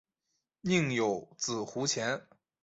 [0.61, 2.25] 宁有子胡虔。